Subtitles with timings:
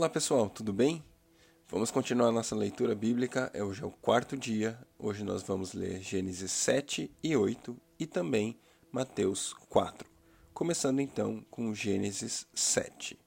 [0.00, 1.04] Olá pessoal, tudo bem?
[1.68, 3.50] Vamos continuar nossa leitura bíblica.
[3.52, 4.80] É hoje é o quarto dia.
[4.98, 8.58] Hoje nós vamos ler Gênesis 7 e 8 e também
[8.90, 10.08] Mateus 4.
[10.54, 13.18] Começando então com Gênesis 7.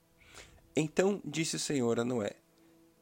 [0.75, 2.37] Então disse o Senhor a Noé: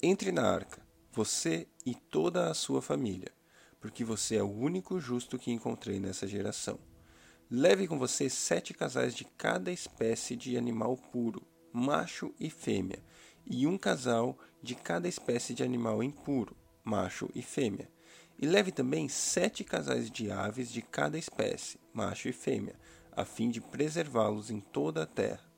[0.04, 3.32] Entre na arca, você e toda a sua família,
[3.80, 6.78] porque você é o único justo que encontrei nessa geração.
[7.50, 11.42] Leve com você sete casais de cada espécie de animal puro,
[11.72, 13.02] macho e fêmea
[13.52, 16.56] e um casal de cada espécie de animal impuro,
[16.86, 17.90] macho e fêmea.
[18.40, 22.76] E leve também sete casais de aves de cada espécie, macho e fêmea,
[23.12, 25.52] a fim de preservá-los em toda a terra.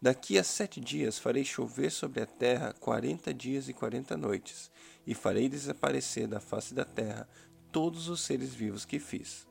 [0.00, 4.70] Daqui a sete dias farei chover sobre a terra quarenta dias e quarenta noites,
[5.06, 7.26] e farei desaparecer da face da terra
[7.72, 9.48] todos os seres vivos que fiz.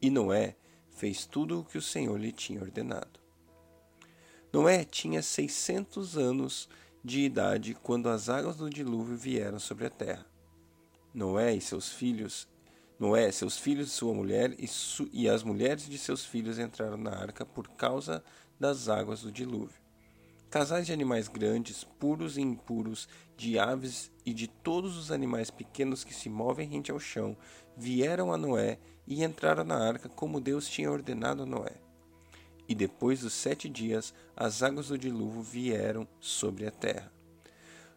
[0.00, 0.56] E Noé
[0.90, 3.17] fez tudo o que o Senhor lhe tinha ordenado.
[4.52, 6.68] Noé tinha seiscentos anos
[7.04, 10.26] de idade quando as águas do dilúvio vieram sobre a terra.
[11.12, 12.48] Noé e seus filhos,
[12.98, 17.14] Noé, seus filhos, sua mulher e, su, e as mulheres de seus filhos entraram na
[17.14, 18.24] arca por causa
[18.58, 19.80] das águas do dilúvio.
[20.50, 26.02] Casais de animais grandes, puros e impuros, de aves e de todos os animais pequenos
[26.02, 27.36] que se movem rente ao chão,
[27.76, 31.87] vieram a Noé e entraram na arca como Deus tinha ordenado a Noé.
[32.68, 37.10] E depois dos sete dias, as águas do dilúvio vieram sobre a terra.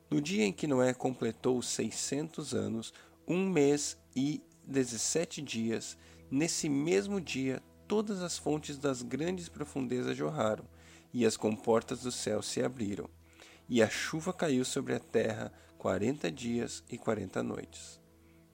[0.10, 2.94] No dia em que Noé completou seiscentos anos,
[3.28, 5.98] um mês e dezessete dias,
[6.30, 10.66] nesse mesmo dia todas as fontes das grandes profundezas jorraram,
[11.14, 13.10] e as comportas do céu se abriram,
[13.68, 18.00] e a chuva caiu sobre a terra quarenta dias e quarenta noites.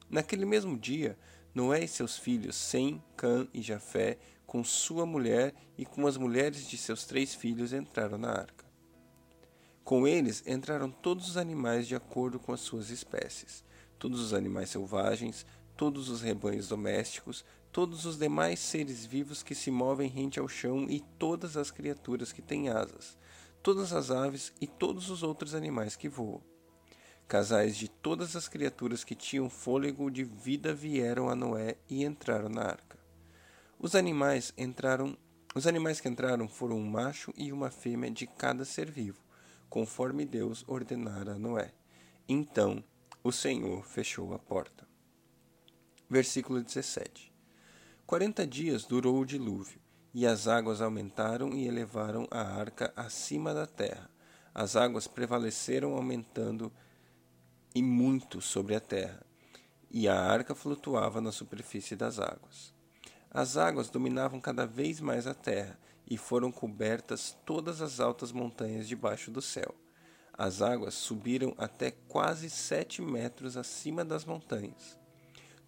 [0.09, 1.17] Naquele mesmo dia,
[1.53, 6.67] Noé e seus filhos, Sem, Cã e Jafé, com sua mulher e com as mulheres
[6.67, 8.65] de seus três filhos entraram na arca.
[9.83, 13.63] Com eles entraram todos os animais de acordo com as suas espécies,
[13.99, 15.45] todos os animais selvagens,
[15.75, 20.87] todos os rebanhos domésticos, todos os demais seres vivos que se movem rente ao chão
[20.89, 23.17] e todas as criaturas que têm asas,
[23.61, 26.41] todas as aves e todos os outros animais que voam.
[27.27, 32.47] Casais de todas as criaturas que tinham fôlego de vida vieram a Noé e entraram
[32.47, 33.06] na arca.
[33.79, 35.15] Os animais entraram,
[35.53, 39.21] os animais que entraram foram um macho e uma fêmea de cada ser vivo,
[39.69, 41.71] conforme Deus ordenara a Noé.
[42.27, 42.83] Então
[43.23, 44.87] o Senhor fechou a porta.
[46.09, 47.31] Versículo 17.
[48.07, 49.79] Quarenta dias durou o dilúvio,
[50.11, 54.09] e as águas aumentaram e elevaram a arca acima da terra.
[54.55, 56.73] As águas prevaleceram, aumentando
[57.75, 59.23] e muito sobre a terra,
[59.91, 62.76] e a arca flutuava na superfície das águas.
[63.37, 65.77] As águas dominavam cada vez mais a terra
[66.09, 69.75] e foram cobertas todas as altas montanhas debaixo do céu.
[70.33, 74.97] As águas subiram até quase sete metros acima das montanhas.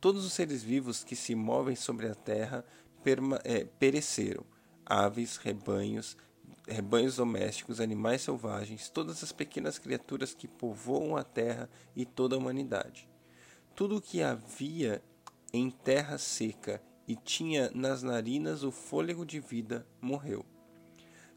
[0.02, 2.66] Todos os seres vivos que se movem sobre a terra
[3.44, 4.44] é, pereceram:
[4.84, 6.18] aves, rebanhos,
[6.68, 12.40] rebanhos domésticos, animais selvagens, todas as pequenas criaturas que povoam a terra e toda a
[12.40, 13.08] humanidade.
[13.76, 15.04] Tudo o que havia
[15.54, 20.46] em terra seca e tinha nas narinas o fôlego de vida, morreu.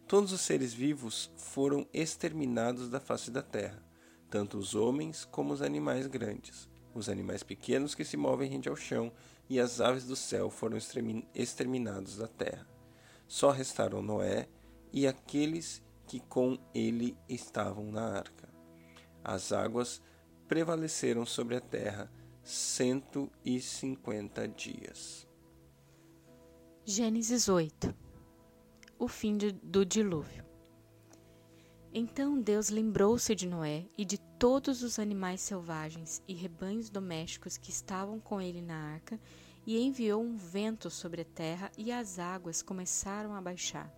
[0.07, 3.83] Todos os seres vivos foram exterminados da face da terra,
[4.29, 8.77] tanto os homens como os animais grandes, os animais pequenos que se movem rente ao
[8.77, 9.11] chão
[9.49, 10.77] e as aves do céu foram
[11.35, 12.69] exterminados da terra.
[13.27, 14.49] Só restaram Noé
[14.93, 18.47] e aqueles que com ele estavam na arca.
[19.25, 20.03] As águas
[20.47, 22.13] prevaleceram sobre a terra
[22.45, 25.27] cento e cinquenta dias.
[26.85, 27.95] Gênesis 8
[28.99, 30.45] O fim de, do dilúvio.
[31.95, 37.71] Então Deus lembrou-se de Noé e de todos os animais selvagens e rebanhos domésticos que
[37.71, 39.21] estavam com ele na arca,
[39.65, 43.89] e enviou um vento sobre a terra, e as águas começaram a baixar.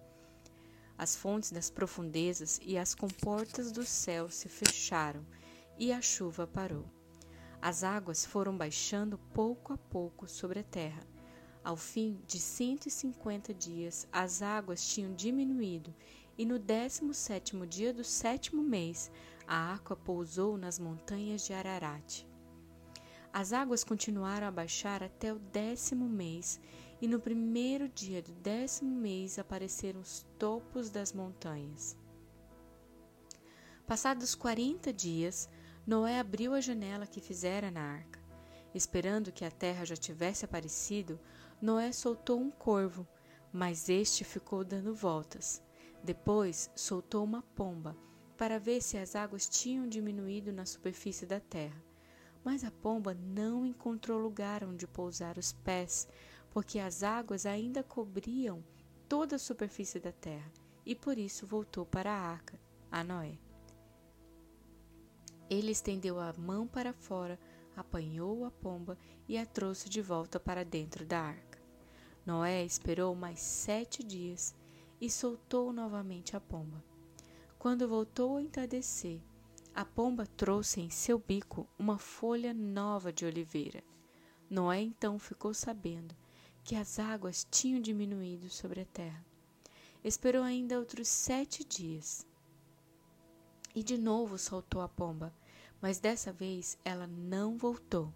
[0.98, 5.24] As fontes das profundezas e as comportas do céu se fecharam,
[5.78, 6.84] e a chuva parou.
[7.62, 11.13] As águas foram baixando pouco a pouco sobre a terra
[11.64, 15.94] ao fim de 150 dias, as águas tinham diminuído,
[16.36, 19.10] e no décimo sétimo dia do sétimo mês,
[19.46, 22.26] a água pousou nas montanhas de Ararat.
[23.32, 26.60] As águas continuaram a baixar até o décimo mês,
[27.00, 31.96] e no primeiro dia do décimo mês apareceram os topos das montanhas.
[33.86, 35.48] Passados quarenta dias,
[35.86, 38.18] Noé abriu a janela que fizera na arca.
[38.74, 41.20] Esperando que a terra já tivesse aparecido,
[41.64, 43.08] Noé soltou um corvo,
[43.50, 45.62] mas este ficou dando voltas.
[46.02, 47.96] Depois soltou uma pomba,
[48.36, 51.82] para ver se as águas tinham diminuído na superfície da terra.
[52.44, 56.06] Mas a pomba não encontrou lugar onde pousar os pés,
[56.50, 58.62] porque as águas ainda cobriam
[59.08, 60.52] toda a superfície da terra,
[60.84, 63.38] e por isso voltou para a arca, a Noé.
[65.48, 67.40] Ele estendeu a mão para fora,
[67.74, 71.53] apanhou a pomba e a trouxe de volta para dentro da arca.
[72.26, 74.54] Noé esperou mais sete dias
[75.00, 76.82] e soltou novamente a pomba.
[77.58, 79.20] Quando voltou a entardecer,
[79.74, 83.82] a pomba trouxe em seu bico uma folha nova de oliveira.
[84.48, 86.14] Noé então ficou sabendo
[86.62, 89.24] que as águas tinham diminuído sobre a terra.
[90.02, 92.26] Esperou ainda outros sete dias.
[93.74, 95.34] E de novo soltou a pomba,
[95.82, 98.12] mas dessa vez ela não voltou.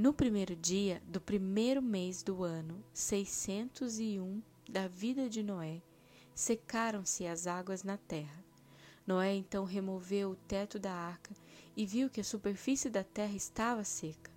[0.00, 4.40] No primeiro dia do primeiro mês do ano 601
[4.70, 5.82] da vida de Noé,
[6.36, 8.44] secaram-se as águas na terra.
[9.04, 11.34] Noé então removeu o teto da arca
[11.76, 14.30] e viu que a superfície da terra estava seca.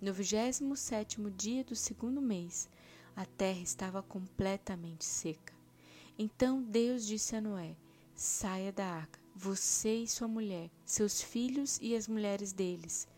[0.00, 2.70] No vigésimo sétimo dia do segundo mês,
[3.16, 5.54] a terra estava completamente seca.
[6.16, 7.74] Então Deus disse a Noé:
[8.14, 13.08] Saia da arca, você e sua mulher, seus filhos e as mulheres deles.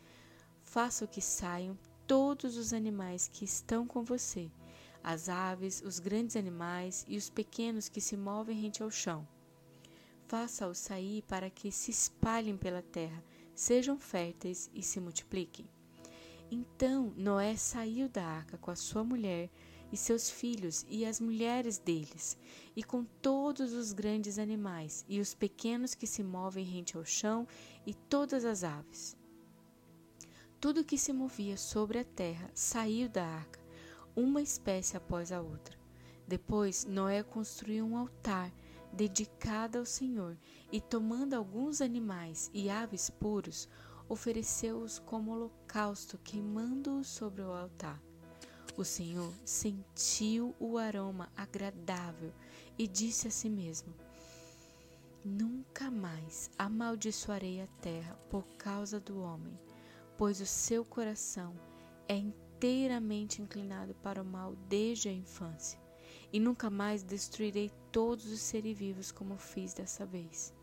[0.76, 1.74] Faça que saiam
[2.06, 4.50] todos os animais que estão com você,
[5.02, 9.26] as aves, os grandes animais e os pequenos que se movem rente ao chão.
[10.28, 13.24] Faça-os sair para que se espalhem pela terra,
[13.54, 15.66] sejam férteis e se multipliquem.
[16.50, 19.48] Então Noé saiu da arca com a sua mulher
[19.90, 22.36] e seus filhos e as mulheres deles,
[22.76, 27.48] e com todos os grandes animais e os pequenos que se movem rente ao chão
[27.86, 29.16] e todas as aves.
[30.66, 33.60] Tudo que se movia sobre a terra saiu da arca,
[34.16, 35.78] uma espécie após a outra.
[36.26, 38.52] Depois Noé construiu um altar
[38.92, 40.36] dedicado ao Senhor
[40.72, 43.68] e, tomando alguns animais e aves puros,
[44.08, 48.02] ofereceu-os como holocausto, queimando-os sobre o altar.
[48.76, 52.32] O Senhor sentiu o aroma agradável
[52.76, 53.94] e disse a si mesmo:
[55.24, 59.56] Nunca mais amaldiçoarei a terra por causa do homem,
[60.16, 61.54] pois o seu coração
[62.08, 65.78] é inteiramente inclinado para o mal desde a infância,
[66.32, 70.54] e nunca mais destruirei todos os seres vivos como fiz dessa vez.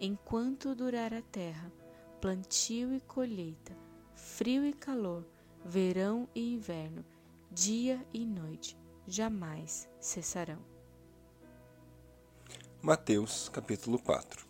[0.00, 1.72] Enquanto durar a terra,
[2.20, 3.76] plantio e colheita,
[4.14, 5.26] frio e calor,
[5.64, 7.04] verão e inverno,
[7.50, 8.76] dia e noite,
[9.06, 10.62] jamais cessarão.
[12.80, 14.46] Mateus capítulo 4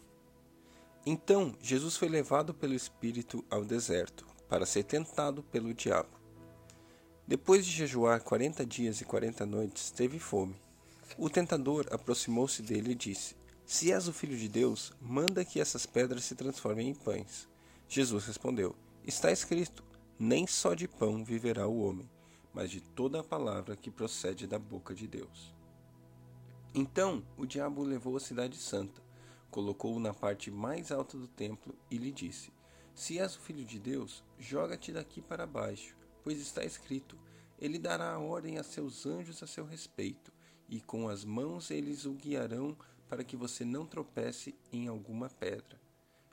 [1.07, 6.19] Então Jesus foi levado pelo Espírito ao deserto, para ser tentado pelo diabo.
[7.27, 10.57] Depois de jejuar quarenta dias e quarenta noites, teve fome.
[11.19, 13.37] O tentador aproximou-se dele e disse:
[13.67, 17.47] Se és o filho de Deus, manda que essas pedras se transformem em pães.
[17.87, 18.75] Jesus respondeu:
[19.07, 19.85] Está escrito:
[20.19, 22.09] Nem só de pão viverá o homem,
[22.55, 25.55] mas de toda a palavra que procede da boca de Deus.
[26.75, 29.03] Então o diabo o levou à cidade santa,
[29.51, 32.51] colocou-o na parte mais alta do templo e lhe disse:
[32.99, 37.17] Se és o filho de Deus, joga-te daqui para baixo, pois está escrito:
[37.57, 40.33] Ele dará a ordem a seus anjos a seu respeito,
[40.69, 42.77] e com as mãos eles o guiarão
[43.09, 45.81] para que você não tropece em alguma pedra.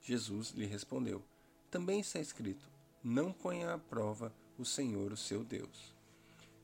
[0.01, 1.23] Jesus lhe respondeu:
[1.69, 2.67] também está escrito:
[3.03, 5.93] Não ponha à prova o Senhor, o seu Deus.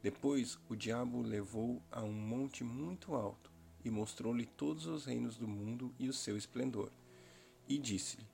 [0.02, 3.52] Depois o diabo o levou a um monte muito alto
[3.86, 6.90] e mostrou-lhe todos os reinos do mundo e o seu esplendor.
[7.68, 8.26] E disse-lhe: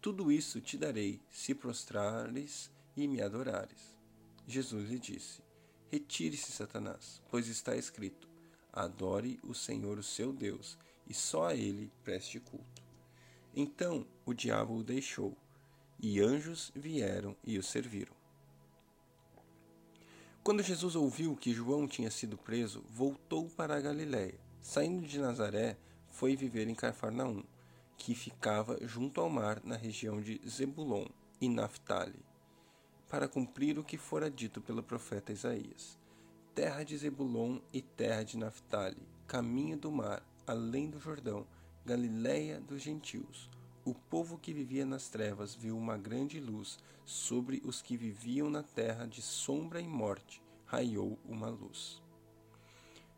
[0.00, 3.98] Tudo isso te darei se prostrares e me adorares.
[4.46, 5.42] Jesus lhe disse:
[5.90, 8.26] Retire-se, Satanás, pois está escrito:
[8.72, 12.82] Adore o Senhor, o seu Deus, e só a ele preste culto.
[13.54, 15.36] Então o diabo o deixou
[15.98, 18.14] e anjos vieram e o serviram.
[20.42, 24.40] Quando Jesus ouviu que João tinha sido preso, voltou para a Galiléia.
[24.62, 25.76] Saindo de Nazaré,
[26.08, 27.44] foi viver em Cafarnaum,
[28.00, 31.06] que ficava junto ao mar na região de Zebulon
[31.40, 32.24] e Naphtali,
[33.08, 35.98] para cumprir o que fora dito pelo profeta Isaías.
[36.54, 41.46] Terra de Zebulon e terra de Naphtali, caminho do mar, além do Jordão,
[41.84, 43.50] Galiléia dos gentios
[43.84, 48.62] o povo que vivia nas trevas viu uma grande luz, sobre os que viviam na
[48.62, 52.00] terra de sombra e morte raiou uma luz.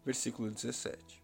[0.05, 1.22] Versículo 17.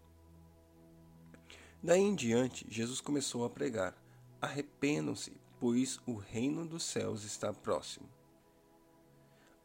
[1.81, 3.97] Daí em diante, Jesus começou a pregar:
[4.41, 8.09] Arrependam-se, pois o reino dos céus está próximo.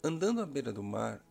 [0.04, 1.26] Andando à beira do mar,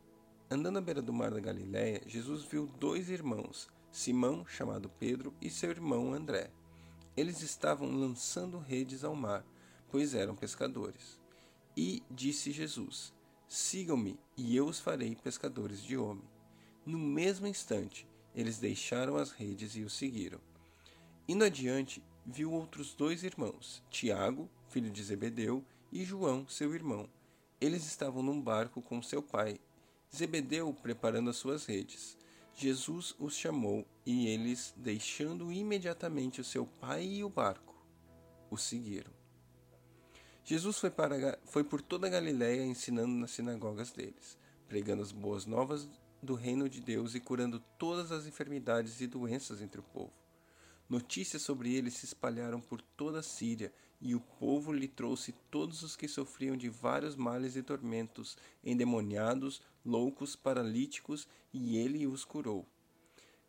[0.50, 5.48] andando à beira do mar da Galiléia, Jesus viu dois irmãos, Simão, chamado Pedro, e
[5.50, 6.50] seu irmão André
[7.16, 9.44] Eles estavam lançando redes ao mar,
[9.88, 11.20] pois eram pescadores.
[11.76, 13.14] E disse Jesus:
[13.46, 16.24] Sigam-me, e eu os farei pescadores de homem.
[16.84, 20.40] No mesmo instante, eles deixaram as redes e o seguiram.
[21.28, 27.08] Indo adiante, viu outros dois irmãos, Tiago, filho de Zebedeu, e João, seu irmão.
[27.60, 29.60] Eles estavam num barco com seu pai,
[30.14, 32.18] Zebedeu preparando as suas redes.
[32.54, 37.74] Jesus os chamou e eles, deixando imediatamente o seu pai e o barco,
[38.50, 39.12] o seguiram.
[40.44, 44.36] Jesus foi, para, foi por toda a Galiléia ensinando nas sinagogas deles,
[44.66, 45.88] pregando as boas novas
[46.20, 50.21] do reino de Deus e curando todas as enfermidades e doenças entre o povo.
[50.92, 55.82] Notícias sobre ele se espalharam por toda a Síria, e o povo lhe trouxe todos
[55.82, 62.68] os que sofriam de vários males e tormentos, endemoniados, loucos, paralíticos, e ele os curou.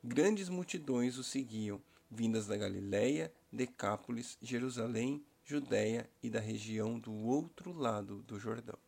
[0.01, 7.73] Grandes multidões o seguiam, vindas da Galiléia, Decápolis, Jerusalém, Judéia e da região do outro
[7.73, 8.79] lado do Jordão.